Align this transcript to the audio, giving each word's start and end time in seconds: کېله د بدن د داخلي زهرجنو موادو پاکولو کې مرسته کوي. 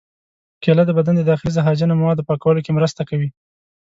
کېله 0.63 0.83
د 0.85 0.91
بدن 0.97 1.15
د 1.17 1.21
داخلي 1.31 1.51
زهرجنو 1.57 1.99
موادو 2.01 2.27
پاکولو 2.29 2.63
کې 2.65 2.75
مرسته 2.77 3.01
کوي. 3.09 3.29